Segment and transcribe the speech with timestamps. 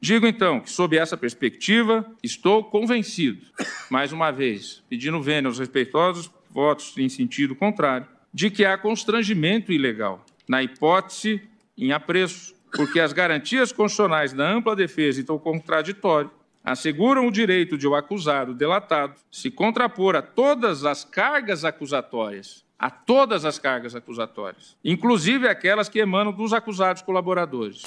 [0.00, 3.44] Digo então que, sob essa perspectiva, estou convencido,
[3.90, 9.72] mais uma vez, pedindo vênia aos respeitosos votos em sentido contrário, de que há constrangimento
[9.72, 11.42] ilegal, na hipótese
[11.76, 16.30] em apreço, porque as garantias constitucionais da ampla defesa e do contraditório
[16.62, 22.90] asseguram o direito de o acusado delatado se contrapor a todas as cargas acusatórias, a
[22.90, 27.82] todas as cargas acusatórias, inclusive aquelas que emanam dos acusados colaboradores.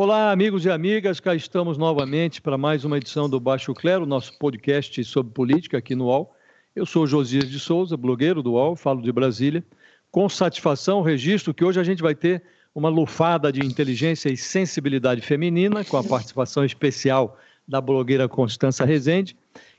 [0.00, 4.38] Olá, amigos e amigas, cá estamos novamente para mais uma edição do Baixo Clero, nosso
[4.38, 6.32] podcast sobre política aqui no UOL.
[6.74, 9.64] Eu sou Josias de Souza, blogueiro do UOL, falo de Brasília.
[10.08, 15.20] Com satisfação, registro que hoje a gente vai ter uma lufada de inteligência e sensibilidade
[15.20, 19.36] feminina, com a participação especial da blogueira Constança Rezende,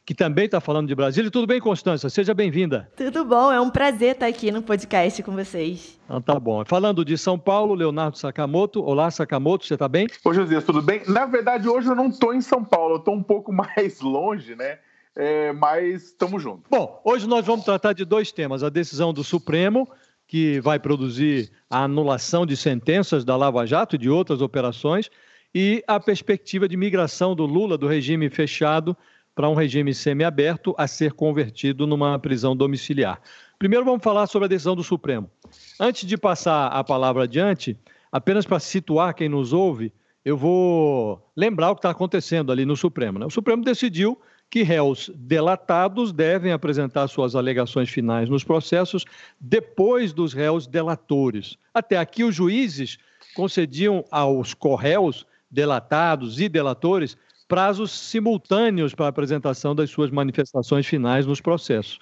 [0.10, 1.30] que também está falando de Brasília.
[1.30, 2.10] Tudo bem, Constança?
[2.10, 2.90] Seja bem-vinda.
[2.98, 6.00] Tudo bom, é um prazer estar aqui no podcast com vocês.
[6.06, 6.66] Então, tá bom.
[6.66, 8.82] Falando de São Paulo, Leonardo Sakamoto.
[8.84, 10.08] Olá, Sakamoto, você está bem?
[10.26, 11.04] Oi, Josias, tudo bem?
[11.08, 14.56] Na verdade, hoje eu não estou em São Paulo, eu estou um pouco mais longe,
[14.56, 14.80] né?
[15.16, 16.64] É, mas estamos juntos.
[16.72, 19.88] Bom, hoje nós vamos tratar de dois temas: a decisão do Supremo,
[20.26, 25.08] que vai produzir a anulação de sentenças da Lava Jato e de outras operações,
[25.54, 28.98] e a perspectiva de migração do Lula do regime fechado
[29.40, 33.22] para um regime semiaberto a ser convertido numa prisão domiciliar.
[33.58, 35.32] Primeiro vamos falar sobre a decisão do Supremo.
[35.80, 37.78] Antes de passar a palavra adiante,
[38.12, 39.94] apenas para situar quem nos ouve,
[40.26, 43.18] eu vou lembrar o que está acontecendo ali no Supremo.
[43.18, 43.26] Né?
[43.26, 44.20] O Supremo decidiu
[44.50, 49.06] que réus delatados devem apresentar suas alegações finais nos processos
[49.40, 51.58] depois dos réus delatores.
[51.74, 52.98] Até aqui, os juízes
[53.34, 57.18] concediam aos corréus delatados e delatores
[57.50, 61.98] prazos simultâneos para a apresentação das suas manifestações finais nos processos.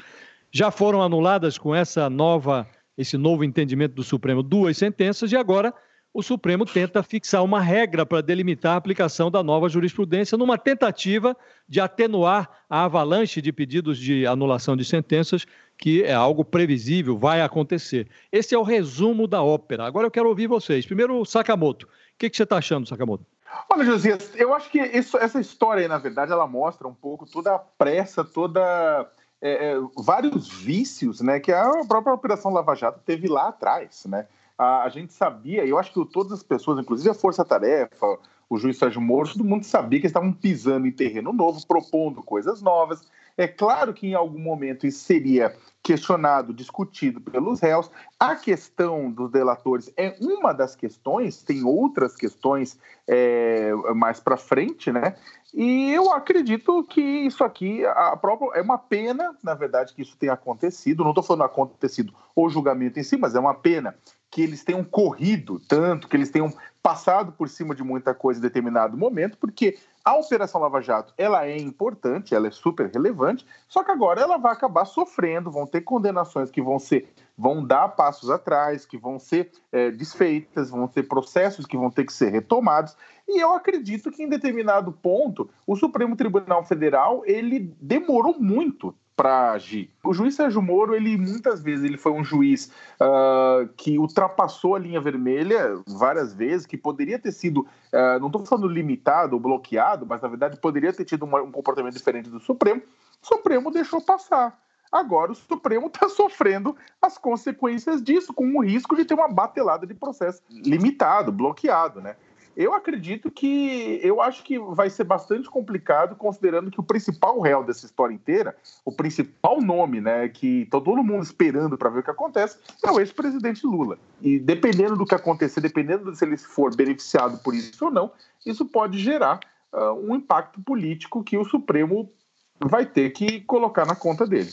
[0.52, 5.74] Já foram anuladas com essa nova, esse novo entendimento do Supremo duas sentenças e agora
[6.14, 11.36] o Supremo tenta fixar uma regra para delimitar a aplicação da nova jurisprudência numa tentativa
[11.68, 15.46] de atenuar a avalanche de pedidos de anulação de sentenças,
[15.78, 18.08] que é algo previsível, vai acontecer.
[18.32, 19.86] Esse é o resumo da ópera.
[19.86, 20.86] Agora eu quero ouvir vocês.
[20.86, 21.86] Primeiro, Sakamoto.
[21.86, 23.37] O que, que você está achando, Sakamoto?
[23.70, 27.26] Olha, Josias, eu acho que isso, essa história aí, na verdade, ela mostra um pouco
[27.26, 29.10] toda a pressa, toda.
[29.40, 34.06] É, é, vários vícios né, que a própria Operação Lava Jato teve lá atrás.
[34.06, 34.28] Né?
[34.58, 38.18] A, a gente sabia, e eu acho que todas as pessoas, inclusive a Força Tarefa,
[38.50, 42.62] o juiz Sérgio Moro, todo mundo sabia que estavam pisando em terreno novo, propondo coisas
[42.62, 43.02] novas.
[43.38, 47.90] É claro que em algum momento isso seria questionado, discutido pelos réus.
[48.20, 52.78] A questão dos delatores é uma das questões, tem outras questões
[53.08, 55.16] é, mais para frente, né?
[55.54, 60.18] E eu acredito que isso aqui a própria, é uma pena, na verdade, que isso
[60.18, 61.04] tenha acontecido.
[61.04, 63.96] Não estou falando acontecido o julgamento em si, mas é uma pena
[64.30, 68.44] que eles tenham corrido tanto, que eles tenham passado por cima de muita coisa em
[68.44, 73.84] determinado momento, porque a Operação Lava Jato ela é importante, ela é super relevante, só
[73.84, 78.30] que agora ela vai acabar sofrendo, vão ter condenações que vão ser, vão dar passos
[78.30, 82.96] atrás, que vão ser é, desfeitas, vão ter processos que vão ter que ser retomados,
[83.28, 89.54] e eu acredito que em determinado ponto o Supremo Tribunal Federal ele demorou muito para
[89.54, 89.90] agir.
[90.04, 94.80] O juiz Sérgio Moro, ele muitas vezes ele foi um juiz uh, que ultrapassou a
[94.80, 100.06] linha vermelha várias vezes, que poderia ter sido, uh, não estou falando limitado ou bloqueado,
[100.06, 102.84] mas na verdade poderia ter tido um comportamento diferente do Supremo.
[103.24, 104.56] O Supremo deixou passar.
[104.92, 109.88] Agora o Supremo está sofrendo as consequências disso, com o risco de ter uma batelada
[109.88, 112.16] de processo limitado, bloqueado, né?
[112.58, 114.00] Eu acredito que.
[114.02, 118.58] Eu acho que vai ser bastante complicado, considerando que o principal réu dessa história inteira,
[118.84, 122.90] o principal nome, né, que tá todo mundo esperando para ver o que acontece, é
[122.90, 124.00] o ex-presidente Lula.
[124.24, 128.12] E dependendo do que acontecer, dependendo de se ele for beneficiado por isso ou não,
[128.44, 129.40] isso pode gerar
[129.72, 132.12] uh, um impacto político que o Supremo
[132.60, 134.50] vai ter que colocar na conta dele.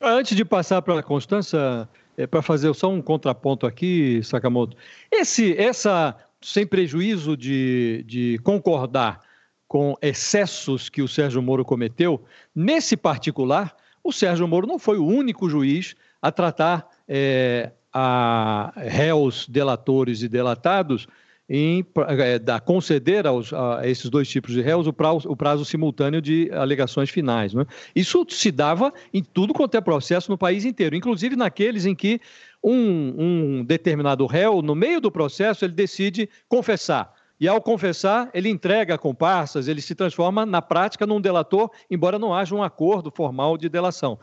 [0.00, 4.76] Antes de passar para a Constança, é, para fazer só um contraponto aqui, Sakamoto,
[5.10, 9.20] esse, essa sem prejuízo de, de concordar
[9.66, 15.04] com excessos que o Sérgio Moro cometeu, nesse particular, o Sérgio Moro não foi o
[15.04, 21.08] único juiz a tratar é, a réus delatores e delatados
[21.48, 25.64] em é, da, conceder aos, a esses dois tipos de réus o prazo, o prazo
[25.64, 27.54] simultâneo de alegações finais.
[27.54, 27.64] Né?
[27.94, 32.20] Isso se dava em tudo quanto é processo no país inteiro, inclusive naqueles em que
[32.62, 33.14] um,
[33.58, 37.14] um determinado réu, no meio do processo, ele decide confessar.
[37.38, 42.34] E ao confessar, ele entrega comparsas, ele se transforma na prática num delator, embora não
[42.34, 44.18] haja um acordo formal de delação.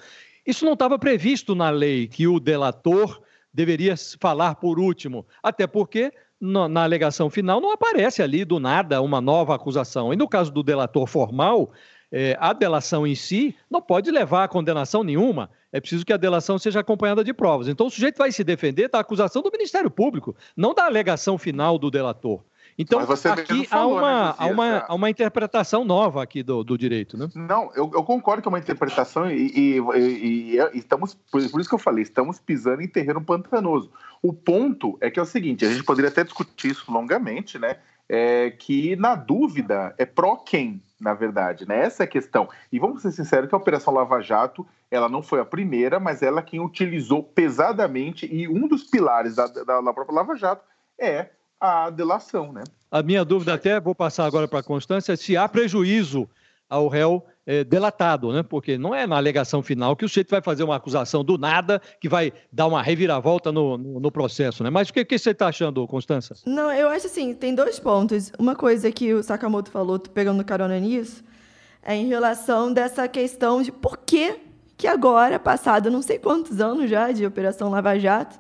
[0.46, 3.22] Isso não estava previsto na lei que o delator
[3.54, 9.22] deveria falar por último, até porque na, alegação final não aparece ali do nada uma
[9.22, 10.12] nova acusação.
[10.12, 11.72] E no caso do delator formal,
[12.12, 15.50] é, a delação em si não pode levar a condenação nenhuma.
[15.72, 17.68] É preciso que a delação seja acompanhada de provas.
[17.68, 21.80] Então o sujeito vai se defender da acusação do Ministério Público, não da alegação final
[21.80, 22.44] do delator.
[22.78, 27.18] Então, aqui há, uma, né, há, uma, há uma interpretação nova aqui do, do direito,
[27.18, 27.30] né?
[27.36, 31.70] Não, eu, eu concordo que é uma interpretação e, e, e, e estamos, por isso
[31.70, 33.92] que eu falei, estamos pisando em terreno pantanoso.
[34.22, 37.78] O ponto é que é o seguinte, a gente poderia até discutir isso longamente, né?
[38.10, 41.86] É que, na dúvida, é pró quem, na verdade, né?
[41.86, 42.50] Essa é a questão.
[42.72, 46.22] E vamos ser sinceros que a Operação Lava Jato, ela não foi a primeira, mas
[46.22, 50.64] ela quem utilizou pesadamente, e um dos pilares da, da, da própria Lava Jato
[51.00, 51.30] é
[51.64, 52.62] a delação, né?
[52.92, 56.30] A minha dúvida até, vou passar agora para a Constância, se há prejuízo
[56.70, 58.44] ao réu é, delatado, né?
[58.44, 61.82] Porque não é na alegação final que o sujeito vai fazer uma acusação do nada
[62.02, 64.70] que vai dar uma reviravolta no, no, no processo, né?
[64.70, 66.36] Mas o que, que você está achando, Constância?
[66.46, 68.30] Não, eu acho assim, tem dois pontos.
[68.38, 71.24] Uma coisa que o Sakamoto falou, pegando carona nisso,
[71.82, 74.38] é em relação dessa questão de por que
[74.76, 78.38] que agora, passado não sei quantos anos já de Operação Lava Jato,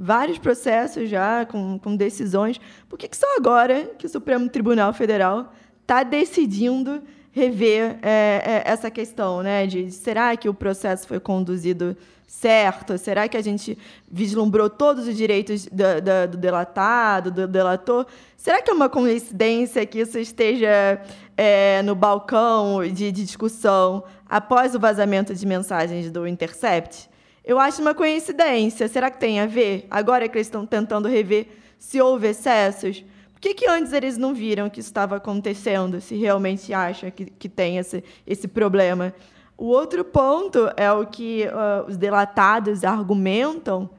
[0.00, 2.58] vários processos já com, com decisões.
[2.88, 5.52] Por que, que só agora que o Supremo Tribunal Federal
[5.82, 9.66] está decidindo rever é, é, essa questão, né?
[9.66, 11.94] De será que o processo foi conduzido
[12.26, 12.96] certo?
[12.96, 13.76] Será que a gente
[14.10, 18.06] vislumbrou todos os direitos do, do, do delatado, do delator?
[18.36, 21.02] Será que é uma coincidência que isso esteja
[21.36, 27.09] é, no balcão de, de discussão após o vazamento de mensagens do Intercept?
[27.50, 28.86] Eu acho uma coincidência.
[28.86, 29.84] Será que tem a ver?
[29.90, 31.48] Agora que eles estão tentando rever
[31.80, 33.04] se houve excessos.
[33.32, 37.24] Por que, que antes eles não viram que isso estava acontecendo, se realmente acham que,
[37.24, 39.12] que tem esse, esse problema?
[39.58, 43.90] O outro ponto é o que uh, os delatados argumentam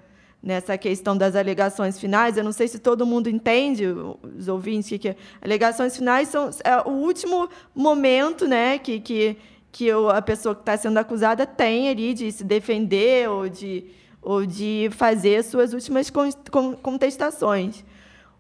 [0.42, 2.38] nessa questão das alegações finais.
[2.38, 6.92] Eu não sei se todo mundo entende, os ouvintes, que, alegações finais são é o
[6.92, 9.36] último momento né, que, que
[9.72, 13.86] que a pessoa que está sendo acusada tem ali de se defender ou de,
[14.22, 16.12] ou de fazer suas últimas
[16.82, 17.84] contestações.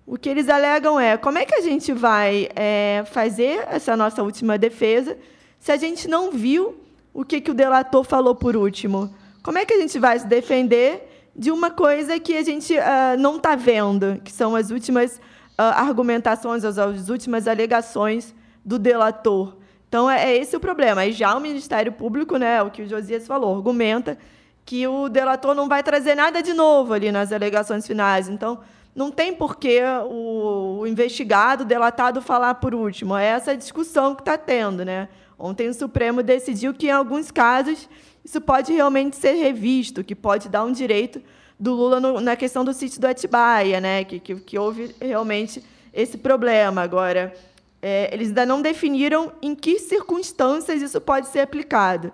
[0.05, 4.21] O que eles alegam é como é que a gente vai é, fazer essa nossa
[4.21, 5.17] última defesa
[5.59, 6.75] se a gente não viu
[7.13, 9.13] o que, que o delator falou por último?
[9.43, 13.17] Como é que a gente vai se defender de uma coisa que a gente uh,
[13.17, 18.33] não está vendo, que são as últimas uh, argumentações, as, as últimas alegações
[18.65, 19.60] do delator?
[19.91, 21.01] Então, é, é esse o problema.
[21.01, 24.17] Aí já o Ministério Público, né, o que o Josias falou, argumenta
[24.65, 28.29] que o delator não vai trazer nada de novo ali nas alegações finais.
[28.29, 28.59] Então,
[28.95, 33.17] não tem por que o, o investigado, o delatado, falar por último.
[33.17, 34.85] É essa discussão que está tendo.
[34.85, 35.09] Né?
[35.37, 37.89] Ontem o Supremo decidiu que, em alguns casos,
[38.23, 41.21] isso pode realmente ser revisto, que pode dar um direito
[41.59, 44.05] do Lula no, na questão do sítio do Atibaia, né?
[44.05, 45.61] que, que, que houve realmente
[45.93, 46.81] esse problema.
[46.81, 47.33] Agora,
[47.81, 52.11] é, eles ainda não definiram em que circunstâncias isso pode ser aplicado.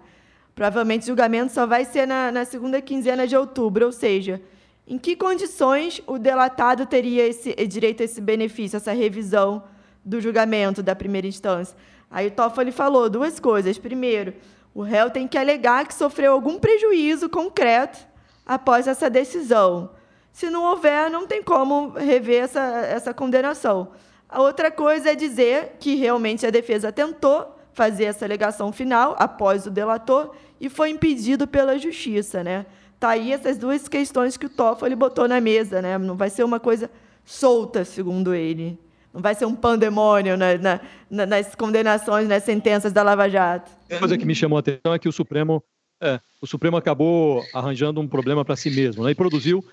[0.56, 4.42] Provavelmente o julgamento só vai ser na, na segunda quinzena de outubro, ou seja,
[4.88, 9.64] em que condições o delatado teria esse direito a esse benefício, essa revisão
[10.04, 11.76] do julgamento da primeira instância?
[12.10, 13.78] Aí o Toffoli falou duas coisas.
[13.78, 14.34] Primeiro,
[14.74, 18.00] o réu tem que alegar que sofreu algum prejuízo concreto
[18.46, 19.92] após essa decisão.
[20.32, 23.90] Se não houver, não tem como rever essa, essa condenação.
[24.30, 29.66] A outra coisa é dizer que realmente a defesa tentou fazer essa alegação final após
[29.66, 32.66] o delator e foi impedido pela justiça, né?
[33.00, 35.98] Tá aí essas duas questões que o Toffoli botou na mesa, né?
[35.98, 36.90] Não vai ser uma coisa
[37.24, 38.78] solta, segundo ele.
[39.14, 43.72] Não vai ser um pandemônio na, na, na, nas condenações, nas sentenças da Lava Jato.
[43.90, 45.64] Uma coisa que me chamou a atenção é que o Supremo,
[46.02, 49.12] é, o Supremo acabou arranjando um problema para si mesmo, né?
[49.12, 49.64] E produziu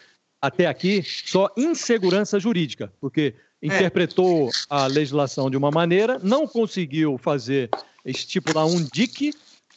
[0.40, 3.34] até aqui só insegurança jurídica, porque.
[3.64, 7.70] Interpretou a legislação de uma maneira, não conseguiu fazer,
[8.04, 9.32] estipular um dique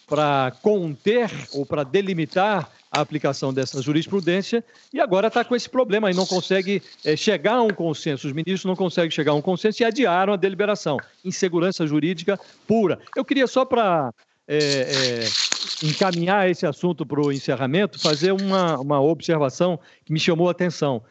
[0.08, 4.64] para conter ou para delimitar a aplicação dessa jurisprudência
[4.94, 8.28] e agora está com esse problema e não consegue é, chegar a um consenso.
[8.28, 10.98] Os ministros não conseguem chegar a um consenso e adiaram a deliberação.
[11.24, 13.00] Insegurança jurídica pura.
[13.16, 14.14] Eu queria só para
[14.48, 20.48] é, é, encaminhar esse assunto para o encerramento, fazer uma, uma observação que me chamou
[20.48, 21.04] a atenção.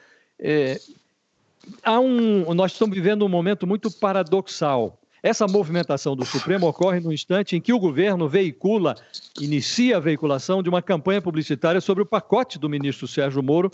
[1.82, 4.98] Há um, nós estamos vivendo um momento muito paradoxal.
[5.26, 8.94] Essa movimentação do Supremo ocorre no instante em que o governo veicula,
[9.40, 13.68] inicia a veiculação de uma campanha publicitária sobre o pacote do ministro Sérgio Moro,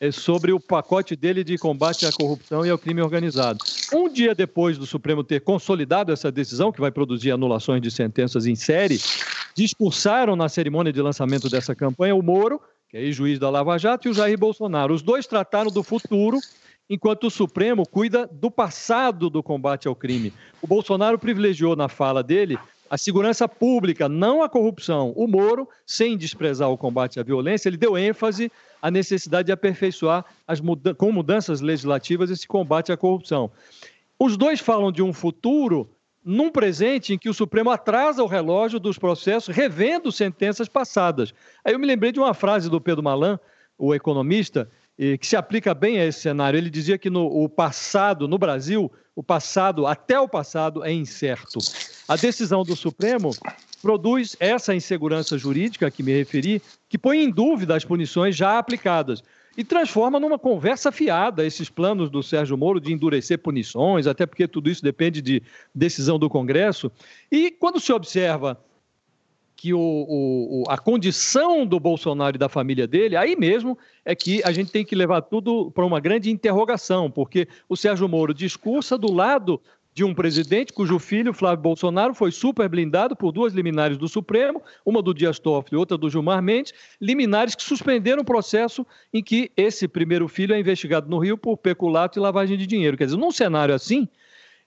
[0.00, 3.58] eh, sobre o pacote dele de combate à corrupção e ao crime organizado.
[3.90, 8.44] Um dia depois do Supremo ter consolidado essa decisão, que vai produzir anulações de sentenças
[8.44, 9.00] em série,
[9.54, 14.08] discursaram na cerimônia de lançamento dessa campanha o Moro, que é juiz da Lava Jato,
[14.08, 14.92] e o Jair Bolsonaro.
[14.92, 16.38] Os dois trataram do futuro
[16.88, 20.32] enquanto o Supremo cuida do passado do combate ao crime.
[20.62, 22.58] O Bolsonaro privilegiou na fala dele
[22.90, 25.12] a segurança pública, não a corrupção.
[25.14, 30.24] O Moro, sem desprezar o combate à violência, ele deu ênfase à necessidade de aperfeiçoar
[30.62, 33.50] muda com mudanças legislativas esse combate à corrupção.
[34.18, 35.90] Os dois falam de um futuro
[36.24, 41.32] num presente em que o Supremo atrasa o relógio dos processos, revendo sentenças passadas.
[41.64, 43.38] Aí eu me lembrei de uma frase do Pedro Malan,
[43.78, 46.58] o economista, que se aplica bem a esse cenário.
[46.58, 51.58] Ele dizia que no o passado, no Brasil, o passado, até o passado, é incerto.
[52.08, 53.30] A decisão do Supremo
[53.80, 58.58] produz essa insegurança jurídica a que me referi, que põe em dúvida as punições já
[58.58, 59.22] aplicadas
[59.56, 64.46] e transforma numa conversa fiada esses planos do Sérgio Moro de endurecer punições, até porque
[64.46, 65.42] tudo isso depende de
[65.74, 66.92] decisão do Congresso.
[67.30, 68.56] E quando se observa
[69.58, 74.40] que o, o, a condição do Bolsonaro e da família dele, aí mesmo é que
[74.44, 78.96] a gente tem que levar tudo para uma grande interrogação, porque o Sérgio Moro discursa
[78.96, 79.60] do lado
[79.92, 84.62] de um presidente cujo filho, Flávio Bolsonaro, foi super blindado por duas liminares do Supremo,
[84.86, 89.20] uma do Dias Toffoli e outra do Gilmar Mendes, liminares que suspenderam o processo em
[89.20, 92.96] que esse primeiro filho é investigado no Rio por peculato e lavagem de dinheiro.
[92.96, 94.06] Quer dizer, num cenário assim,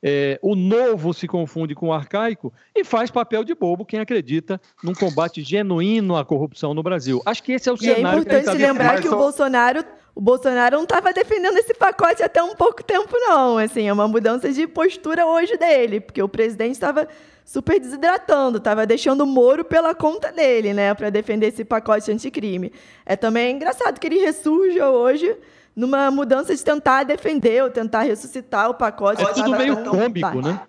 [0.03, 4.59] é, o novo se confunde com o arcaico e faz papel de bobo quem acredita
[4.83, 7.21] num combate genuíno à corrupção no Brasil.
[7.25, 8.19] Acho que esse é o e é cenário.
[8.19, 9.83] É importante que lembrar que o Bolsonaro,
[10.15, 13.57] o Bolsonaro não estava defendendo esse pacote até um pouco tempo, não.
[13.57, 17.07] Assim, é uma mudança de postura hoje dele, porque o presidente estava
[17.45, 22.71] super desidratando, estava deixando o Moro pela conta dele, né, para defender esse pacote anticrime.
[23.05, 25.35] É também engraçado que ele ressurja hoje
[25.75, 29.23] numa mudança de tentar defender ou tentar ressuscitar o pacote.
[29.23, 30.61] É tudo meio cômico, né?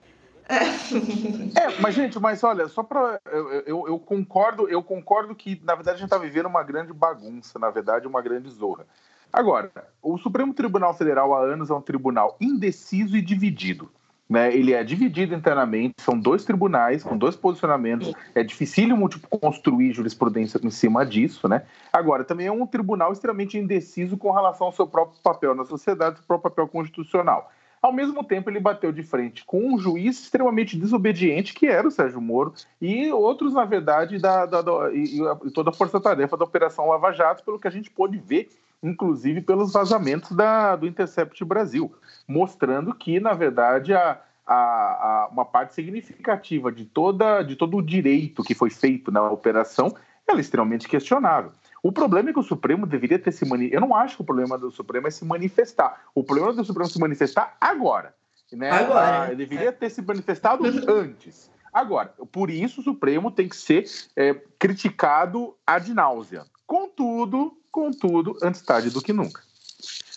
[0.48, 5.74] É, mas gente, mas olha, só para eu, eu, eu, concordo, eu concordo que na
[5.74, 8.86] verdade a gente está vivendo uma grande bagunça, na verdade uma grande zorra.
[9.32, 9.70] Agora,
[10.02, 13.90] o Supremo Tribunal Federal há anos é um tribunal indeciso e dividido.
[14.32, 18.14] Né, ele é dividido internamente, são dois tribunais com dois posicionamentos.
[18.34, 21.46] É dificílimo tipo, construir jurisprudência em cima disso.
[21.46, 21.60] Né?
[21.92, 26.16] Agora, também é um tribunal extremamente indeciso com relação ao seu próprio papel na sociedade,
[26.16, 27.52] seu próprio papel constitucional.
[27.82, 31.90] Ao mesmo tempo, ele bateu de frente com um juiz extremamente desobediente, que era o
[31.90, 36.44] Sérgio Moro, e outros, na verdade, da, da, da e, e, toda a força-tarefa da
[36.46, 38.48] Operação Lava Jato, pelo que a gente pôde ver,
[38.82, 41.94] inclusive pelos vazamentos da, do Intercept Brasil,
[42.26, 47.82] mostrando que, na verdade, a, a, a, uma parte significativa de, toda, de todo o
[47.82, 49.94] direito que foi feito na operação
[50.28, 51.52] é extremamente questionável.
[51.82, 53.84] O problema é que o Supremo deveria ter se manifestado.
[53.84, 56.00] Eu não acho que o problema do Supremo é se manifestar.
[56.14, 58.14] O problema do Supremo é se manifestar agora.
[58.52, 58.70] Né?
[58.70, 59.22] Agora.
[59.22, 61.50] Ah, ele deveria ter se manifestado antes.
[61.72, 63.84] Agora, por isso o Supremo tem que ser
[64.14, 66.44] é, criticado ad náusea.
[66.72, 69.42] Contudo, contudo, antes tarde do que nunca.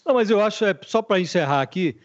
[0.05, 1.97] Não, mas eu acho, é, só para encerrar aqui,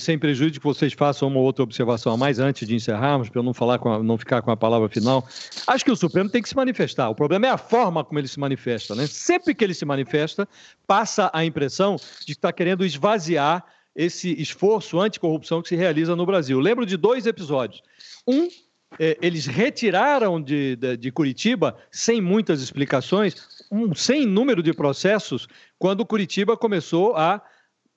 [0.00, 3.42] sem prejuízo que vocês façam uma outra observação a mais antes de encerrarmos, para eu
[3.42, 5.28] não falar a, não ficar com a palavra final.
[5.66, 7.10] Acho que o Supremo tem que se manifestar.
[7.10, 8.94] O problema é a forma como ele se manifesta.
[8.94, 9.06] Né?
[9.06, 10.48] Sempre que ele se manifesta,
[10.86, 13.62] passa a impressão de que está querendo esvaziar
[13.94, 16.58] esse esforço anticorrupção que se realiza no Brasil.
[16.58, 17.82] Lembro de dois episódios.
[18.26, 18.48] Um,
[18.98, 23.34] eles retiraram de, de, de Curitiba, sem muitas explicações,
[23.70, 25.46] um sem número de processos,
[25.78, 27.42] quando Curitiba começou a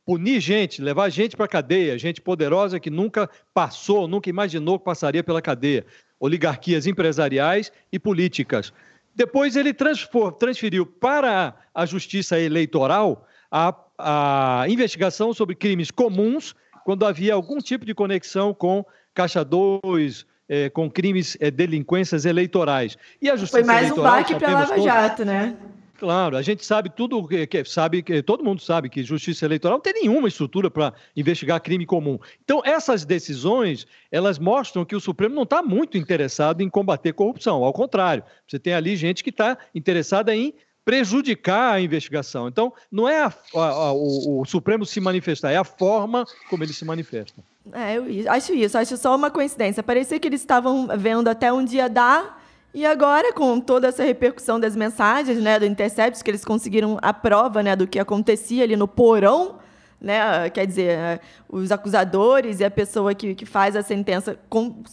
[0.05, 4.85] punir gente, levar gente para a cadeia, gente poderosa que nunca passou, nunca imaginou que
[4.85, 5.85] passaria pela cadeia,
[6.19, 8.73] oligarquias empresariais e políticas.
[9.15, 17.33] Depois ele transferiu para a justiça eleitoral a, a investigação sobre crimes comuns, quando havia
[17.33, 22.97] algum tipo de conexão com Caixa 2, eh, com crimes, eh, delinquências eleitorais.
[23.21, 25.55] E a justiça Foi mais um baque para Lava Jato, né?
[25.97, 29.77] Claro, a gente sabe tudo que, que sabe que todo mundo sabe que justiça eleitoral
[29.77, 32.19] não tem nenhuma estrutura para investigar crime comum.
[32.43, 37.63] Então essas decisões elas mostram que o Supremo não está muito interessado em combater corrupção.
[37.63, 40.53] Ao contrário, você tem ali gente que está interessada em
[40.83, 42.47] prejudicar a investigação.
[42.47, 46.63] Então, não é a, a, a, o, o, Supremo se manifestar, é a forma como
[46.63, 47.41] ele se manifesta.
[47.73, 49.83] É, eu acho isso, acho só uma coincidência.
[49.83, 52.41] Parecia que eles estavam vendo até um dia dar
[52.73, 57.13] e agora, com toda essa repercussão das mensagens, né, do Intercept, que eles conseguiram a
[57.13, 59.59] prova, né, do que acontecia ali no porão
[60.01, 60.49] né?
[60.49, 64.37] Quer dizer, os acusadores e a pessoa que, que faz a sentença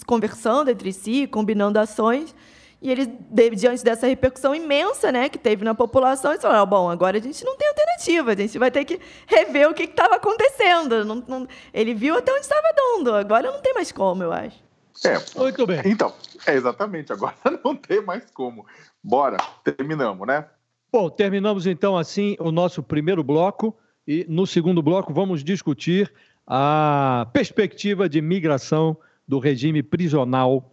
[0.06, 2.34] conversando entre si, combinando ações.
[2.80, 3.08] E eles,
[3.56, 7.44] diante dessa repercussão imensa né, que teve na população, eles falaram: bom, agora a gente
[7.44, 11.04] não tem alternativa, a gente vai ter que rever o que estava acontecendo.
[11.04, 14.56] Não, não, ele viu até onde estava dando, agora não tem mais como, eu acho.
[15.04, 15.82] É, muito bem.
[15.85, 16.12] Então,
[16.47, 18.64] é exatamente, agora não tem mais como.
[19.02, 20.47] Bora, terminamos, né?
[20.90, 26.11] Bom, terminamos então assim o nosso primeiro bloco e no segundo bloco vamos discutir
[26.47, 30.73] a perspectiva de migração do regime prisional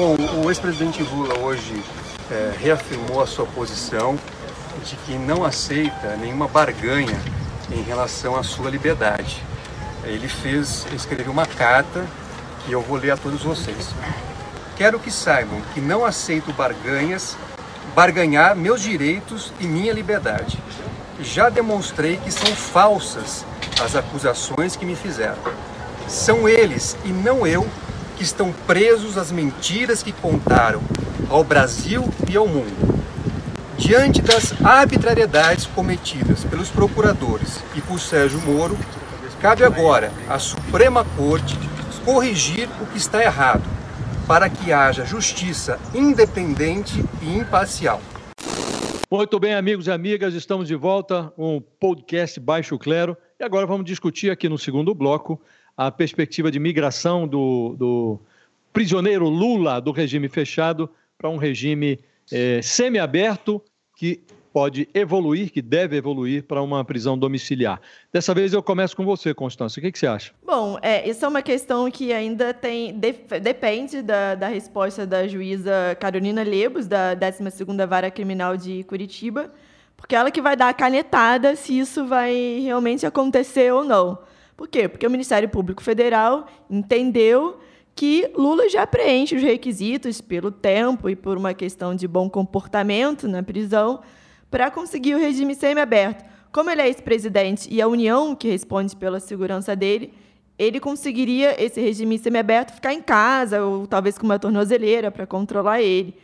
[0.00, 1.84] Bom, o ex-presidente Lula hoje
[2.30, 4.18] é, reafirmou a sua posição
[4.82, 7.20] de que não aceita nenhuma barganha
[7.70, 9.44] em relação à sua liberdade.
[10.02, 12.06] Ele fez, escreveu uma carta
[12.64, 13.90] que eu vou ler a todos vocês.
[14.74, 17.36] Quero que saibam que não aceito barganhas,
[17.94, 20.58] barganhar meus direitos e minha liberdade.
[21.20, 23.44] Já demonstrei que são falsas
[23.84, 25.36] as acusações que me fizeram.
[26.08, 27.68] São eles e não eu
[28.20, 30.82] que estão presos às mentiras que contaram
[31.30, 33.02] ao Brasil e ao mundo.
[33.78, 38.76] Diante das arbitrariedades cometidas pelos procuradores e por Sérgio Moro,
[39.40, 41.58] cabe agora à Suprema Corte
[42.04, 43.64] corrigir o que está errado,
[44.26, 48.02] para que haja justiça independente e imparcial.
[49.10, 53.66] Muito bem, amigos e amigas, estamos de volta com um podcast Baixo Clero e agora
[53.66, 55.40] vamos discutir aqui no segundo bloco
[55.80, 58.20] a perspectiva de migração do, do
[58.70, 61.98] prisioneiro Lula do regime fechado para um regime
[62.30, 63.62] é, semiaberto
[63.96, 67.80] que pode evoluir, que deve evoluir para uma prisão domiciliar.
[68.12, 69.80] Dessa vez eu começo com você, Constância.
[69.80, 70.34] O que, que você acha?
[70.44, 75.26] Bom, é, isso é uma questão que ainda tem de, depende da, da resposta da
[75.26, 79.50] juíza Carolina Lebos, da 12ª Vara Criminal de Curitiba,
[79.96, 84.18] porque ela que vai dar a canetada se isso vai realmente acontecer ou não.
[84.60, 84.86] Por quê?
[84.86, 87.58] Porque o Ministério Público Federal entendeu
[87.94, 93.26] que Lula já preenche os requisitos pelo tempo e por uma questão de bom comportamento
[93.26, 94.02] na prisão
[94.50, 96.22] para conseguir o regime semiaberto.
[96.52, 100.12] Como ele é ex-presidente e a União que responde pela segurança dele,
[100.58, 105.80] ele conseguiria esse regime semiaberto ficar em casa ou talvez com uma tornozeleira para controlar
[105.80, 106.14] ele.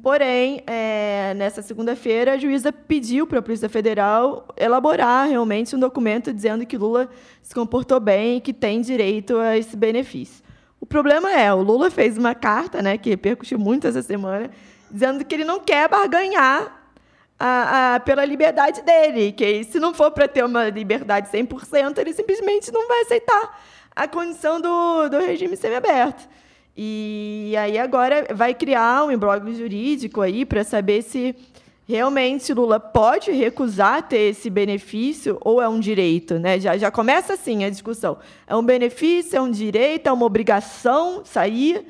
[0.00, 6.32] Porém, é, nessa segunda-feira, a juíza pediu para a Polícia Federal elaborar realmente um documento
[6.32, 7.10] dizendo que Lula
[7.42, 10.44] se comportou bem e que tem direito a esse benefício.
[10.80, 14.50] O problema é, o Lula fez uma carta, né, que repercutiu muito essa semana,
[14.88, 16.80] dizendo que ele não quer barganhar
[17.38, 22.12] a, a, pela liberdade dele, que se não for para ter uma liberdade 100%, ele
[22.12, 23.60] simplesmente não vai aceitar
[23.96, 26.28] a condição do, do regime semiaberto.
[26.76, 31.36] E aí agora vai criar um imbróglio jurídico aí para saber se
[31.86, 36.58] realmente Lula pode recusar ter esse benefício ou é um direito, né?
[36.58, 38.18] Já, já começa assim a discussão.
[38.46, 41.86] É um benefício, é um direito, é uma obrigação sair.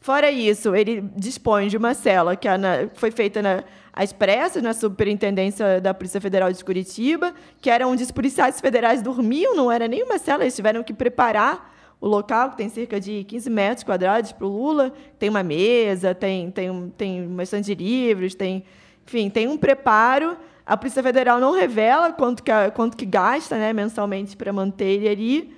[0.00, 2.48] Fora isso, ele dispõe de uma cela que
[2.94, 3.62] foi feita na,
[3.92, 9.02] às pressas na Superintendência da Polícia Federal de Curitiba, que era onde os policiais federais
[9.02, 13.00] dormiam, não era nem uma cela, eles tiveram que preparar o local, que tem cerca
[13.00, 17.74] de 15 metros quadrados para o Lula, tem uma mesa, tem, tem, tem uma estante
[17.74, 18.64] de livros, tem,
[19.06, 20.36] enfim, tem um preparo.
[20.64, 25.08] A Polícia Federal não revela quanto que, quanto que gasta né, mensalmente para manter ele
[25.08, 25.56] ali,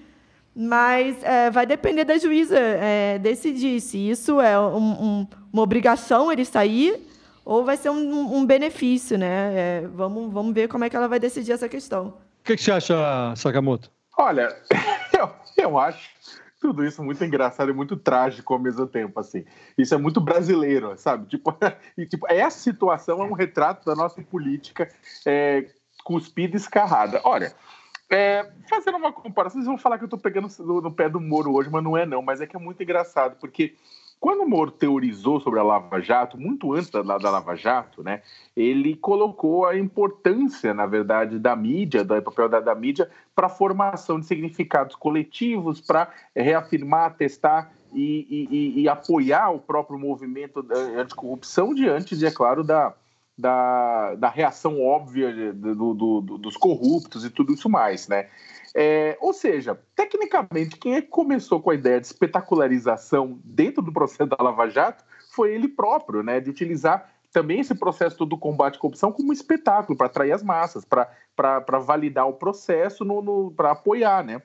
[0.54, 6.30] mas é, vai depender da juíza é, decidir se isso é um, um, uma obrigação
[6.32, 7.00] ele sair
[7.44, 9.16] ou vai ser um, um benefício.
[9.16, 9.52] Né?
[9.54, 12.08] É, vamos, vamos ver como é que ela vai decidir essa questão.
[12.08, 13.90] O que, que você acha, Sakamoto?
[14.18, 14.54] Olha,
[15.18, 15.30] eu,
[15.62, 16.10] eu acho
[16.60, 19.44] tudo isso muito engraçado e muito trágico ao mesmo tempo, assim.
[19.76, 21.26] Isso é muito brasileiro, sabe?
[21.26, 21.56] Tipo,
[21.96, 24.88] e, tipo essa situação é um retrato da nossa política
[25.24, 25.66] é,
[26.04, 27.20] cuspida e escarrada.
[27.24, 27.54] Olha,
[28.10, 31.20] é, fazendo uma comparação, vocês vão falar que eu estou pegando no, no pé do
[31.20, 33.76] Moro hoje, mas não é não, mas é que é muito engraçado, porque
[34.20, 38.22] quando o Moro teorizou sobre a Lava Jato, muito antes da, da Lava Jato, né,
[38.56, 43.50] ele colocou a importância, na verdade, da mídia, do papel da, da mídia, para a
[43.50, 51.72] formação de significados coletivos, para reafirmar, testar e, e, e, apoiar o próprio movimento anticorrupção
[51.72, 52.94] diante, de, é claro, da,
[53.36, 58.28] da, da reação óbvia do, do, do, dos corruptos e tudo isso mais, né?
[58.80, 63.92] É, ou seja, tecnicamente, quem é que começou com a ideia de espetacularização dentro do
[63.92, 66.38] processo da Lava Jato foi ele próprio, né?
[66.38, 70.44] De utilizar também esse processo do combate à corrupção como um espetáculo para atrair as
[70.44, 73.04] massas, para validar o processo,
[73.56, 74.40] para apoiar, né?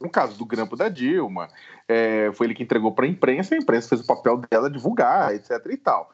[0.00, 1.48] No caso do grampo da Dilma,
[1.86, 5.32] é, foi ele que entregou para a imprensa, a imprensa fez o papel dela divulgar,
[5.32, 5.64] etc.
[5.70, 6.10] e tal.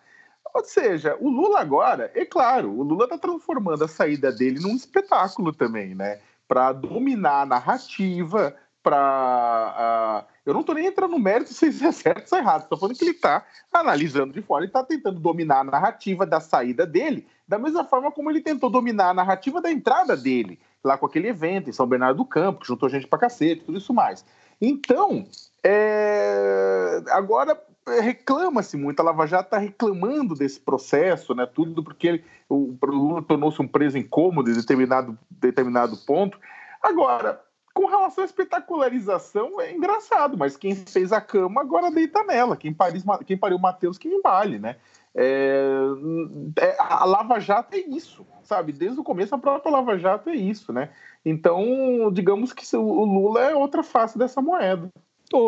[0.55, 4.77] Ou seja, o Lula agora, é claro, o Lula está transformando a saída dele num
[4.77, 6.21] espetáculo também, né?
[6.49, 8.55] Para dominar a narrativa,
[8.87, 10.25] para.
[10.25, 12.39] Uh, eu não estou nem entrando no mérito se isso é certo ou se é
[12.39, 16.25] errado, estou falando que ele está analisando de fora e está tentando dominar a narrativa
[16.25, 20.61] da saída dele, da mesma forma como ele tentou dominar a narrativa da entrada dele,
[20.85, 23.79] lá com aquele evento em São Bernardo do Campo, que juntou gente para cacete, tudo
[23.79, 24.25] isso mais.
[24.61, 25.27] Então,
[25.65, 27.03] é...
[27.11, 31.46] agora reclama-se muito, a Lava Jato está reclamando desse processo, né?
[31.46, 36.38] Tudo porque ele, o Lula tornou-se um preso incômodo em determinado, determinado ponto.
[36.83, 37.40] Agora,
[37.72, 42.57] com relação à espetacularização, é engraçado, mas quem fez a cama agora deita nela.
[42.57, 44.77] Quem, pariu, quem pariu o Matheus que embale, né?
[45.14, 45.62] É,
[46.59, 48.72] é, a Lava Jato é isso, sabe?
[48.72, 50.90] Desde o começo a própria Lava Jato é isso, né?
[51.25, 54.88] Então, digamos que o Lula é outra face dessa moeda.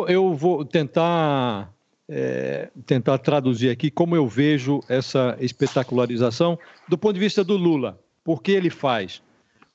[0.07, 1.71] Eu vou tentar
[2.09, 7.99] é, tentar traduzir aqui como eu vejo essa espetacularização do ponto de vista do Lula.
[8.23, 9.21] Por que ele faz?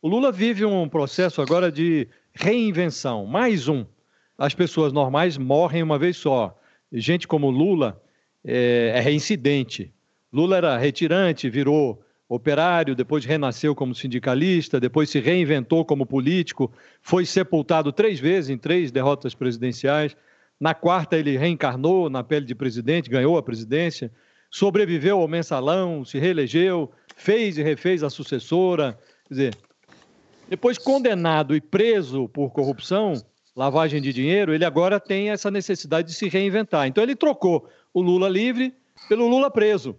[0.02, 3.86] O Lula vive um processo agora de reinvenção, mais um.
[4.36, 6.58] As pessoas normais morrem uma vez só.
[6.92, 8.02] Gente como Lula
[8.44, 9.92] é, é reincidente.
[10.32, 17.24] Lula era retirante, virou operário, depois renasceu como sindicalista, depois se reinventou como político, foi
[17.24, 20.16] sepultado três vezes em três derrotas presidenciais.
[20.60, 24.10] Na quarta, ele reencarnou na pele de presidente, ganhou a presidência,
[24.50, 28.98] sobreviveu ao mensalão, se reelegeu, fez e refez a sucessora.
[29.26, 29.58] Quer dizer,
[30.48, 33.14] depois condenado e preso por corrupção,
[33.56, 36.86] lavagem de dinheiro, ele agora tem essa necessidade de se reinventar.
[36.86, 38.74] Então ele trocou o Lula livre
[39.08, 39.96] pelo Lula preso.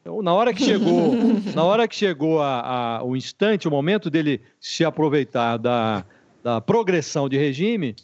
[0.00, 1.14] Então, na hora que chegou,
[1.54, 6.04] na hora que chegou a, a, o instante, o momento dele se aproveitar da,
[6.42, 7.94] da progressão de regime,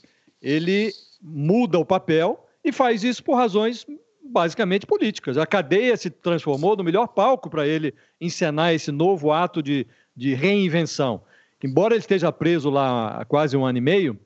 [0.40, 3.86] ele muda o papel e faz isso por razões
[4.22, 5.38] basicamente políticas.
[5.38, 10.34] A cadeia se transformou no melhor palco para ele encenar esse novo ato de, de
[10.34, 11.22] reinvenção.
[11.62, 14.18] Embora ele esteja preso lá há quase um ano e meio,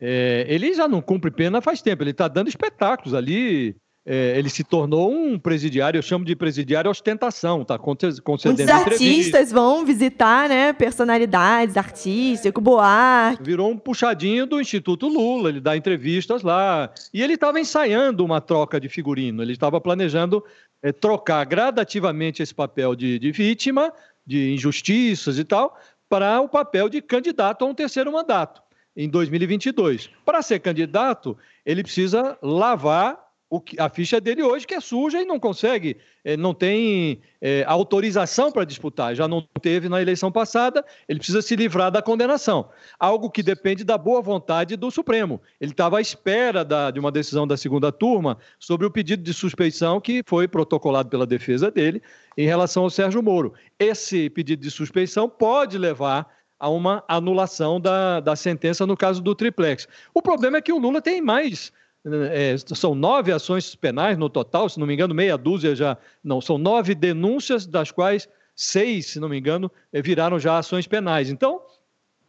[0.00, 2.02] é, ele já não cumpre pena faz tempo.
[2.02, 6.90] Ele está dando espetáculos ali é, ele se tornou um presidiário, eu chamo de presidiário
[6.90, 13.42] ostentação, tá concedendo Muitos artistas vão visitar, né, personalidades, artistas, o Buarque.
[13.42, 18.40] Virou um puxadinho do Instituto Lula, ele dá entrevistas lá, e ele estava ensaiando uma
[18.40, 20.42] troca de figurino, ele estava planejando
[20.82, 23.92] é, trocar gradativamente esse papel de, de vítima,
[24.26, 28.62] de injustiças e tal, para o papel de candidato a um terceiro mandato
[28.96, 30.10] em 2022.
[30.24, 35.24] Para ser candidato, ele precisa lavar o, a ficha dele hoje que é suja e
[35.24, 39.12] não consegue, é, não tem é, autorização para disputar.
[39.16, 42.70] Já não teve na eleição passada, ele precisa se livrar da condenação.
[42.98, 45.40] Algo que depende da boa vontade do Supremo.
[45.60, 49.34] Ele estava à espera da, de uma decisão da segunda turma sobre o pedido de
[49.34, 52.00] suspeição que foi protocolado pela defesa dele
[52.38, 53.52] em relação ao Sérgio Moro.
[53.80, 59.34] Esse pedido de suspeição pode levar a uma anulação da, da sentença no caso do
[59.34, 59.88] triplex.
[60.14, 61.72] O problema é que o Lula tem mais
[62.04, 65.96] é, são nove ações penais no total, se não me engano, meia dúzia já.
[66.22, 71.30] Não, são nove denúncias, das quais seis, se não me engano, viraram já ações penais.
[71.30, 71.60] Então,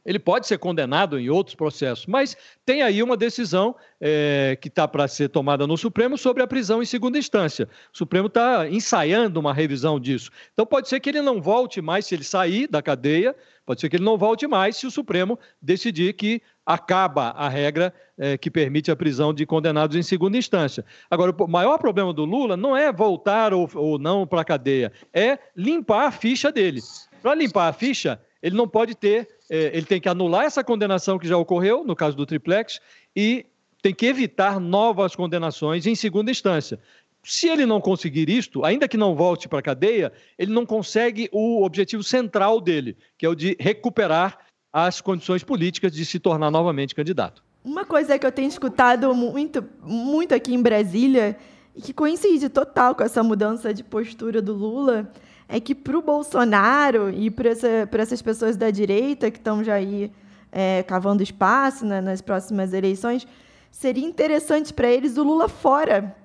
[0.06, 2.36] ele pode ser condenado em outros processos, mas
[2.66, 6.82] tem aí uma decisão é, que está para ser tomada no Supremo sobre a prisão
[6.82, 7.70] em segunda instância.
[7.94, 10.32] O Supremo está ensaiando uma revisão disso.
[10.54, 13.36] Então pode ser que ele não volte mais se ele sair da cadeia,
[13.66, 17.94] pode ser que ele não volte mais se o Supremo decidir que acaba a regra
[18.18, 20.86] é, que permite a prisão de condenados em segunda instância.
[21.10, 24.92] Agora, o maior problema do Lula não é voltar ou, ou não para a cadeia,
[25.14, 26.82] é limpar a ficha dele.
[27.22, 31.20] Para limpar a ficha, ele não pode ter, é, ele tem que anular essa condenação
[31.20, 32.80] que já ocorreu, no caso do triplex,
[33.16, 33.46] e
[33.82, 36.80] tem que evitar novas condenações em segunda instância.
[37.24, 41.30] Se ele não conseguir isto, ainda que não volte para a cadeia, ele não consegue
[41.32, 44.40] o objetivo central dele, que é o de recuperar
[44.74, 47.44] as condições políticas de se tornar novamente candidato.
[47.64, 51.38] Uma coisa que eu tenho escutado muito, muito aqui em Brasília,
[51.76, 55.12] e que coincide total com essa mudança de postura do Lula,
[55.52, 59.74] é que para o Bolsonaro e para essa, essas pessoas da direita que estão já
[59.74, 60.10] aí
[60.50, 63.28] é, cavando espaço né, nas próximas eleições,
[63.70, 66.16] seria interessante para eles o Lula fora.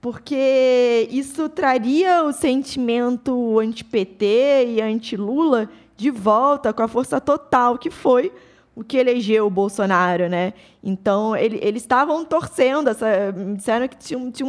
[0.00, 7.90] porque isso traria o sentimento anti-PT e anti-Lula de volta com a força total que
[7.90, 8.32] foi
[8.78, 10.54] o que elegeu o Bolsonaro, né?
[10.84, 14.48] Então, ele, eles estavam torcendo, essa, disseram que tinha, tinha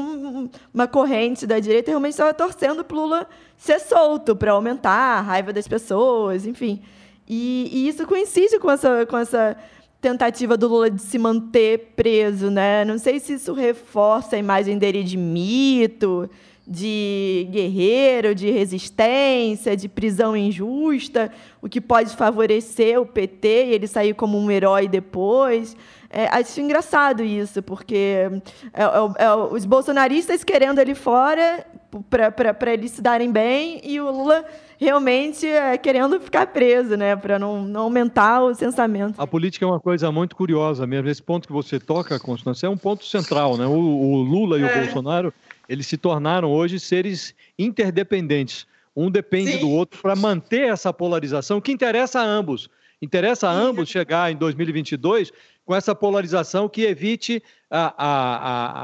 [0.71, 5.51] uma corrente da direita realmente estava torcendo para Lula ser solto, para aumentar a raiva
[5.51, 6.79] das pessoas, enfim.
[7.27, 9.57] E, e, isso coincide com essa, com essa
[9.99, 12.85] tentativa do Lula de se manter preso, né?
[12.85, 16.29] Não sei se isso reforça a imagem dele de mito,
[16.69, 23.87] de guerreiro, de resistência, de prisão injusta, o que pode favorecer o PT e ele
[23.87, 25.75] sair como um herói depois.
[26.11, 28.29] É, acho engraçado isso, porque
[28.73, 31.65] é, é, é os bolsonaristas querendo ele fora
[32.07, 34.45] para eles se darem bem e o Lula
[34.77, 39.19] realmente é, querendo ficar preso, né, para não, não aumentar o censamento.
[39.19, 41.09] A política é uma coisa muito curiosa mesmo.
[41.09, 43.57] Esse ponto que você toca, Constância, é um ponto central.
[43.57, 43.65] Né?
[43.65, 44.83] O, o Lula e o é.
[44.83, 45.33] Bolsonaro
[45.69, 48.65] eles se tornaram hoje seres interdependentes.
[48.95, 49.59] Um depende Sim.
[49.59, 52.67] do outro para manter essa polarização que interessa a ambos.
[52.99, 55.31] Interessa a ambos chegar em 2022
[55.63, 58.35] com essa polarização que evite a, a,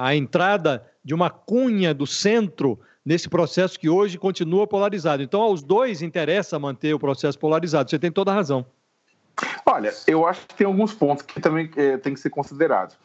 [0.04, 5.22] a, a entrada de uma cunha do centro nesse processo que hoje continua polarizado.
[5.24, 7.90] Então, aos dois interessa manter o processo polarizado.
[7.90, 8.66] Você tem toda a razão.
[9.66, 12.96] Olha, eu acho que tem alguns pontos que também é, tem que ser considerados.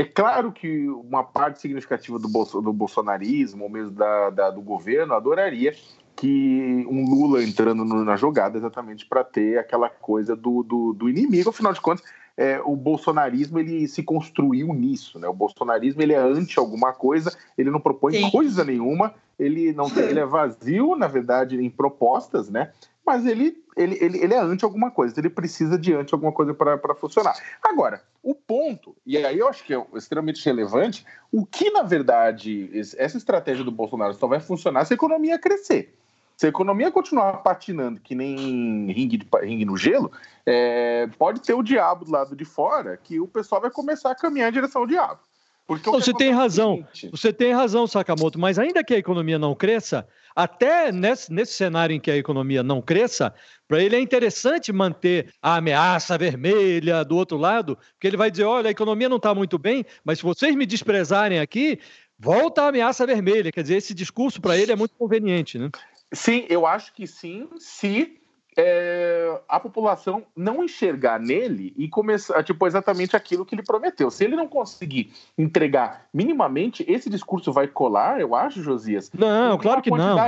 [0.00, 4.62] É claro que uma parte significativa do, bolso, do bolsonarismo, ou mesmo da, da, do
[4.62, 5.74] governo, adoraria
[6.16, 11.06] que um Lula entrando no, na jogada exatamente para ter aquela coisa do, do, do,
[11.06, 11.50] inimigo.
[11.50, 12.02] Afinal de contas,
[12.34, 15.18] é, o bolsonarismo ele se construiu nisso.
[15.18, 15.28] Né?
[15.28, 18.30] O bolsonarismo ele é anti alguma coisa, ele não propõe Sim.
[18.30, 22.70] coisa nenhuma, ele não tem, ele é vazio, na verdade, em propostas, né?
[23.10, 26.54] mas ele, ele, ele, ele é anti alguma coisa, ele precisa de anti alguma coisa
[26.54, 27.34] para funcionar.
[27.60, 32.70] Agora, o ponto, e aí eu acho que é extremamente relevante, o que na verdade
[32.96, 35.92] essa estratégia do Bolsonaro só vai funcionar se a economia crescer.
[36.36, 40.12] Se a economia continuar patinando que nem ringue, de, ringue no gelo,
[40.46, 44.14] é, pode ter o diabo do lado de fora que o pessoal vai começar a
[44.14, 45.20] caminhar em direção ao diabo.
[45.70, 50.04] Porque você tem razão, você tem razão, Sakamoto, mas ainda que a economia não cresça,
[50.34, 53.32] até nesse, nesse cenário em que a economia não cresça,
[53.68, 58.42] para ele é interessante manter a ameaça vermelha do outro lado, porque ele vai dizer:
[58.42, 61.78] olha, a economia não está muito bem, mas se vocês me desprezarem aqui,
[62.18, 63.52] volta a ameaça vermelha.
[63.52, 65.70] Quer dizer, esse discurso para ele é muito conveniente, né?
[66.12, 68.19] Sim, eu acho que sim, se
[68.56, 74.10] é, a população não enxergar nele e começar, tipo, exatamente aquilo que ele prometeu.
[74.10, 79.10] Se ele não conseguir entregar minimamente, esse discurso vai colar, eu acho, Josias.
[79.12, 80.18] Não, claro que não.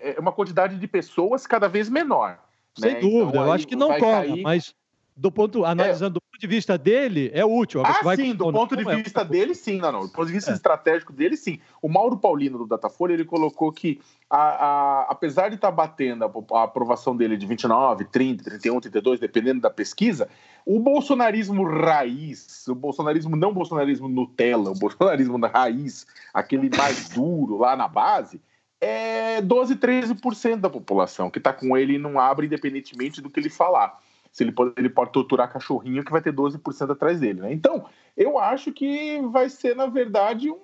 [0.00, 2.38] É uma quantidade de pessoas cada vez menor.
[2.78, 3.00] Sem né?
[3.00, 4.42] dúvida, então, eu acho que não cola, cair...
[4.42, 4.74] mas
[5.16, 6.14] do ponto, analisando é.
[6.14, 7.82] do ponto de vista dele, é útil.
[7.82, 10.00] Ah, sim, do ponto de é vista dele, sim, não, não.
[10.02, 10.54] Do ponto de vista é.
[10.54, 11.58] estratégico dele, sim.
[11.80, 13.98] O Mauro Paulino, do Datafolha, ele colocou que,
[14.28, 18.80] a, a, apesar de estar tá batendo a, a, aprovação dele de 29, 30, 31,
[18.80, 20.28] 32, dependendo da pesquisa,
[20.66, 27.56] o bolsonarismo raiz, o bolsonarismo não bolsonarismo Nutella, o bolsonarismo da raiz, aquele mais duro
[27.56, 28.38] lá na base,
[28.78, 33.40] é 12, 13% da população que está com ele e não abre independentemente do que
[33.40, 33.98] ele falar
[34.36, 37.50] se ele pode, ele pode torturar cachorrinho que vai ter 12% atrás dele, né?
[37.54, 40.58] Então, eu acho que vai ser, na verdade, um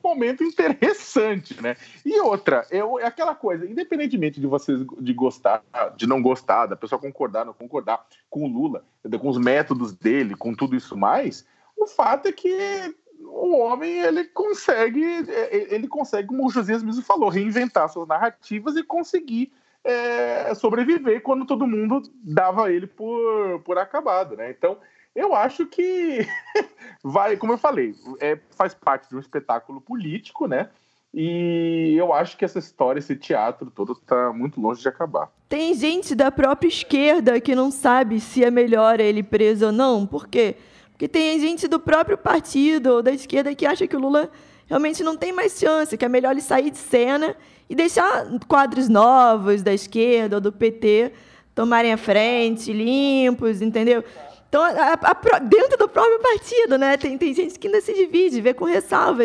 [0.00, 1.76] momento interessante, né?
[2.04, 5.60] E outra, eu, é aquela coisa, independentemente de vocês de gostar,
[5.96, 8.84] de não gostar, da pessoa concordar, não concordar com o Lula,
[9.20, 11.44] com os métodos dele, com tudo isso mais,
[11.76, 17.02] o fato é que o homem ele consegue, é, ele consegue, como o Josias mesmo
[17.02, 19.52] falou, reinventar suas narrativas e conseguir
[19.86, 24.50] é, sobreviver quando todo mundo dava ele por, por acabado, né?
[24.50, 24.76] Então,
[25.14, 26.26] eu acho que
[27.02, 30.68] vai, como eu falei, é, faz parte de um espetáculo político, né?
[31.14, 35.30] E eu acho que essa história, esse teatro todo, está muito longe de acabar.
[35.48, 40.04] Tem gente da própria esquerda que não sabe se é melhor ele preso ou não.
[40.04, 40.56] Por quê?
[40.90, 44.30] Porque tem gente do próprio partido ou da esquerda que acha que o Lula
[44.66, 47.36] realmente não tem mais chance, que é melhor ele sair de cena
[47.68, 51.12] e deixar quadros novos da esquerda ou do PT
[51.54, 54.04] tomarem a frente, limpos, entendeu?
[54.48, 56.96] Então, a, a, dentro do próprio partido, né?
[56.96, 59.24] Tem, tem gente que ainda se divide, vê com ressalva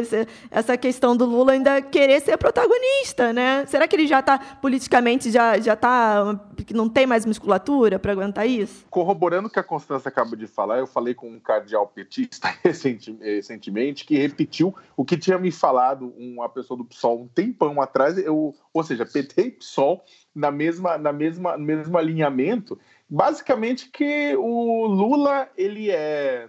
[0.49, 3.65] essa, questão do Lula ainda querer ser protagonista, né?
[3.67, 6.39] Será que ele já está politicamente já já tá
[6.73, 8.85] não tem mais musculatura para aguentar isso?
[8.89, 14.05] Corroborando o que a Constância acaba de falar, eu falei com um cardeal petista recentemente
[14.05, 18.55] que repetiu o que tinha me falado uma pessoa do PSOL um tempão atrás, eu,
[18.73, 20.03] ou seja, PT e PSOL
[20.33, 22.79] na mesma na mesma no mesmo alinhamento
[23.11, 26.47] basicamente que o Lula ele é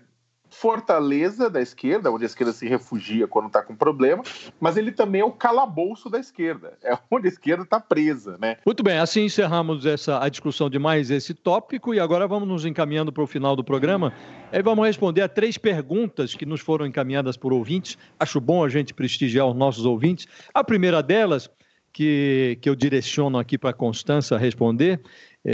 [0.49, 4.23] fortaleza da esquerda, onde a esquerda se refugia quando está com problema,
[4.61, 8.59] mas ele também é o calabouço da esquerda, é onde a esquerda está presa, né?
[8.65, 12.67] Muito bem, assim encerramos essa, a discussão de mais esse tópico e agora vamos nos
[12.67, 14.13] encaminhando para o final do programa.
[14.53, 17.97] Aí vamos responder a três perguntas que nos foram encaminhadas por ouvintes.
[18.21, 20.29] Acho bom a gente prestigiar os nossos ouvintes.
[20.53, 21.49] A primeira delas,
[21.93, 25.01] que, que eu direciono aqui para a Constança responder,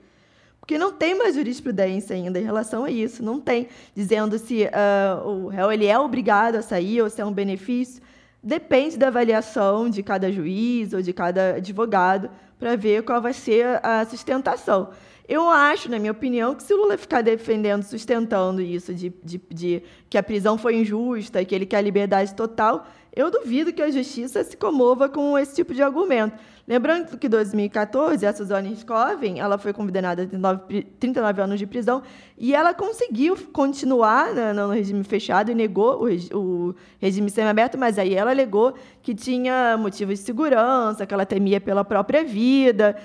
[0.59, 5.29] Porque não tem uma jurisprudência ainda em relação a isso, não tem, dizendo se uh,
[5.29, 8.03] o réu ele é obrigado a sair ou se é um benefício.
[8.45, 12.29] Depende da avaliação de cada juiz ou de cada advogado
[12.59, 14.91] para ver qual vai ser a sustentação.
[15.27, 19.41] Eu acho, na minha opinião, que se o Lula ficar defendendo, sustentando isso, de, de,
[19.51, 23.91] de, que a prisão foi injusta, que ele quer liberdade total, eu duvido que a
[23.91, 26.37] justiça se comova com esse tipo de argumento.
[26.67, 31.67] Lembrando que em 2014, a Suzane Riskoven, ela foi condenada a 39, 39 anos de
[31.67, 32.03] prisão
[32.37, 38.15] e ela conseguiu continuar no regime fechado e negou o, o regime semiaberto, mas aí
[38.15, 42.97] ela alegou que tinha motivos de segurança, que ela temia pela própria vida.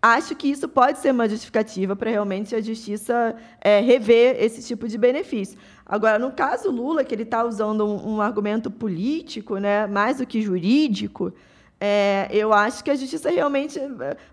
[0.00, 4.86] Acho que isso pode ser uma justificativa para realmente a justiça é, rever esse tipo
[4.86, 5.58] de benefício.
[5.88, 10.26] Agora, no caso Lula, que ele está usando um, um argumento político, né, mais do
[10.26, 11.32] que jurídico,
[11.80, 13.80] é, eu acho que a justiça realmente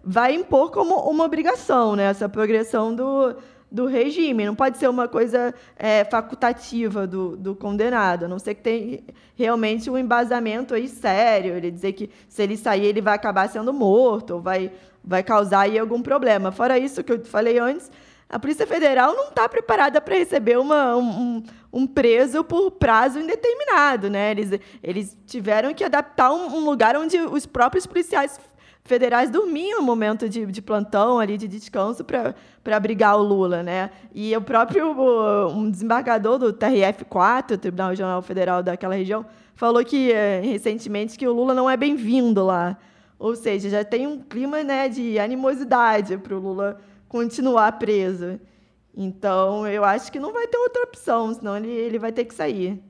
[0.03, 3.35] vai impor como uma obrigação né, essa progressão do,
[3.71, 4.45] do regime.
[4.45, 8.99] Não pode ser uma coisa é, facultativa do, do, condenado, a não ser que tenha
[9.35, 11.55] realmente um embasamento aí sério.
[11.55, 14.71] Ele dizer que se ele sair, ele vai acabar sendo morto, ou vai,
[15.03, 16.51] vai causar aí algum problema.
[16.51, 17.91] Fora isso que eu falei antes,
[18.29, 24.09] a Polícia Federal não está preparada para receber uma, um, um, preso por prazo indeterminado.
[24.09, 24.31] Né?
[24.31, 28.39] Eles, eles tiveram que adaptar um, um lugar onde os próprios policiais
[28.83, 32.35] federais dormiam no momento de, de plantão, ali de descanso, para
[32.75, 33.61] abrigar o Lula.
[33.61, 33.91] Né?
[34.13, 40.41] E o próprio um desembargador do TRF-4, Tribunal Regional Federal daquela região, falou que eh,
[40.43, 42.77] recentemente que o Lula não é bem-vindo lá.
[43.17, 48.39] Ou seja, já tem um clima né, de animosidade para o Lula continuar preso.
[48.95, 52.33] Então, eu acho que não vai ter outra opção, senão ele, ele vai ter que
[52.33, 52.81] sair.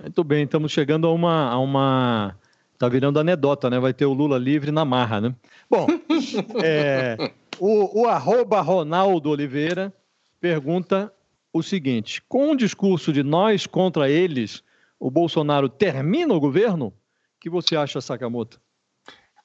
[0.00, 2.36] Muito bem, estamos chegando a uma, a uma.
[2.78, 3.78] Tá virando anedota, né?
[3.78, 5.34] Vai ter o Lula livre na marra, né?
[5.70, 5.86] Bom,
[6.64, 9.92] é, o, o arroba Ronaldo Oliveira
[10.40, 11.12] pergunta
[11.52, 14.64] o seguinte: com o discurso de nós contra eles,
[14.98, 16.86] o Bolsonaro termina o governo?
[16.86, 16.92] O
[17.38, 18.60] que você acha, Sakamoto?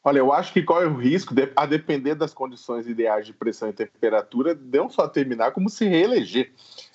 [0.07, 3.67] Olha, eu acho que corre o risco, de, a depender das condições ideais de pressão
[3.67, 6.53] e temperatura, não só terminar, como se reeleger.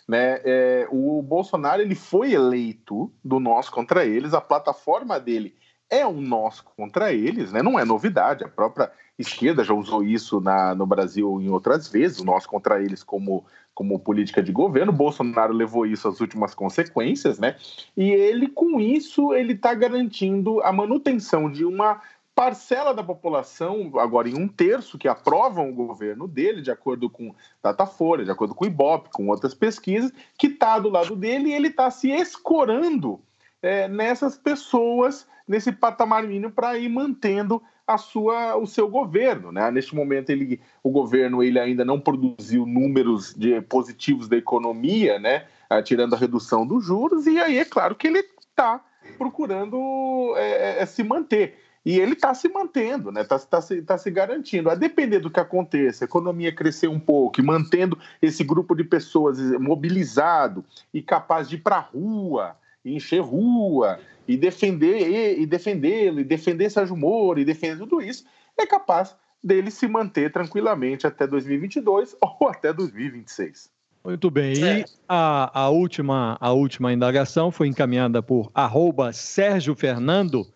[0.09, 0.41] Né?
[0.43, 5.55] É, o Bolsonaro ele foi eleito do nós contra eles, a plataforma dele
[5.91, 7.63] é um nós contra eles, né?
[7.63, 12.21] não é novidade, a própria esquerda já usou isso na, no Brasil em outras vezes,
[12.21, 13.45] o nós contra eles como,
[13.75, 17.57] como política de governo, Bolsonaro levou isso às últimas consequências, né?
[17.95, 22.01] e ele com isso ele está garantindo a manutenção de uma
[22.35, 27.35] parcela da população, agora em um terço, que aprovam o governo dele, de acordo com
[27.63, 31.53] Datafolha, de acordo com o Ibope, com outras pesquisas, que está do lado dele e
[31.53, 33.21] ele está se escorando
[33.61, 39.53] é, nessas pessoas, nesse patamar mínimo, para ir mantendo a sua, o seu governo.
[39.53, 39.71] Né?
[39.71, 45.47] Neste momento, ele, o governo ele ainda não produziu números de, positivos da economia, né?
[45.69, 48.85] Ah, tirando a redução dos juros, e aí é claro que ele está
[49.17, 51.59] procurando é, é, se manter.
[51.85, 53.25] E ele está se mantendo, está né?
[53.25, 54.71] Tá, tá se, tá se garantindo.
[54.71, 58.85] A depender do que aconteça, a economia crescer um pouco e mantendo esse grupo de
[58.85, 60.65] pessoas mobilizado
[60.95, 66.25] e capaz de ir para a rua, e encher rua, e defender e defendê-lo, e
[66.25, 68.25] defender Sérgio Moro, e defender tudo isso,
[68.57, 73.71] é capaz dele se manter tranquilamente até 2022 ou até 2026.
[74.05, 74.55] Muito bem.
[74.55, 80.47] E a, a, última, a última indagação foi encaminhada por arroba Sérgio Fernando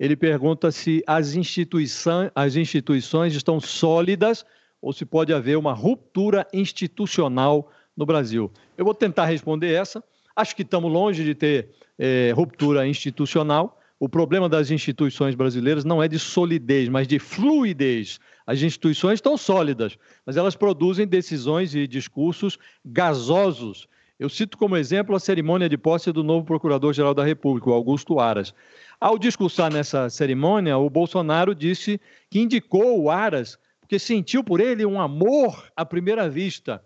[0.00, 4.46] ele pergunta se as instituições, as instituições estão sólidas
[4.80, 8.50] ou se pode haver uma ruptura institucional no Brasil.
[8.78, 10.02] Eu vou tentar responder essa.
[10.34, 13.78] Acho que estamos longe de ter é, ruptura institucional.
[13.98, 18.18] O problema das instituições brasileiras não é de solidez, mas de fluidez.
[18.46, 23.86] As instituições estão sólidas, mas elas produzem decisões e discursos gasosos.
[24.20, 28.52] Eu cito como exemplo a cerimônia de posse do novo Procurador-Geral da República, Augusto Aras.
[29.00, 31.98] Ao discursar nessa cerimônia, o Bolsonaro disse
[32.28, 36.84] que indicou o Aras porque sentiu por ele um amor à primeira vista.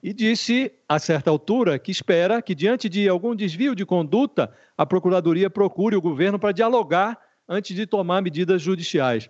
[0.00, 4.86] e disse, a certa altura, que espera que, diante de algum desvio de conduta, a
[4.86, 7.18] Procuradoria procure o governo para dialogar
[7.48, 9.28] antes de tomar medidas judiciais.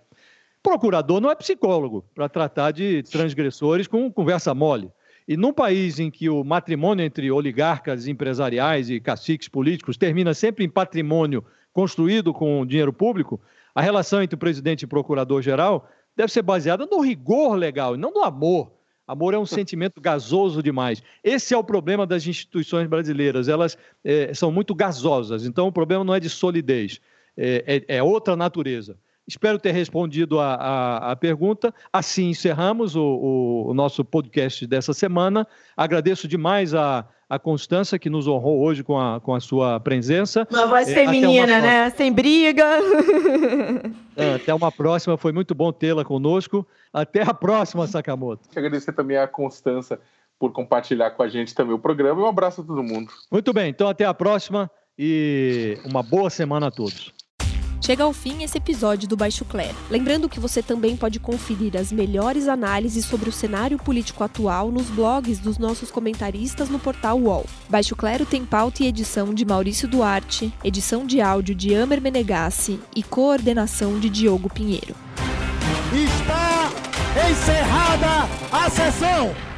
[0.61, 4.91] Procurador não é psicólogo para tratar de transgressores com conversa mole.
[5.27, 10.63] E num país em que o matrimônio entre oligarcas empresariais e caciques políticos termina sempre
[10.63, 13.39] em patrimônio construído com dinheiro público,
[13.75, 17.97] a relação entre o presidente e o procurador-geral deve ser baseada no rigor legal e
[17.97, 18.71] não no amor.
[19.05, 21.03] Amor é um sentimento gasoso demais.
[21.23, 23.49] Esse é o problema das instituições brasileiras.
[23.49, 25.45] Elas é, são muito gasosas.
[25.45, 27.01] Então, o problema não é de solidez,
[27.35, 28.97] é, é, é outra natureza.
[29.27, 31.73] Espero ter respondido a, a, a pergunta.
[31.91, 35.45] Assim encerramos o, o, o, nosso podcast dessa semana.
[35.75, 40.47] Agradeço demais a, a Constança, que nos honrou hoje com a, com a sua presença.
[40.49, 41.89] Uma voz é, feminina, né?
[41.89, 42.65] Sem briga.
[44.15, 45.17] É, até uma próxima.
[45.17, 46.65] Foi muito bom tê-la conosco.
[46.91, 48.49] Até a próxima, Sakamoto.
[48.55, 49.99] Agradecer também a Constança
[50.39, 52.21] por compartilhar com a gente também o programa.
[52.21, 53.11] E um abraço a todo mundo.
[53.31, 53.69] Muito bem.
[53.69, 57.13] Então, até a próxima e uma boa semana a todos.
[57.87, 59.73] Chega ao fim esse episódio do Baixo Clero.
[59.89, 64.89] Lembrando que você também pode conferir as melhores análises sobre o cenário político atual nos
[64.89, 67.45] blogs dos nossos comentaristas no portal UOL.
[67.69, 72.77] Baixo Clero tem pauta e edição de Maurício Duarte, edição de áudio de Amer Menegassi
[72.93, 74.93] e coordenação de Diogo Pinheiro.
[75.93, 76.69] Está
[77.31, 79.56] encerrada a sessão!